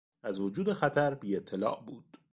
[0.23, 2.17] از وجود خطر بیاطلاع بود.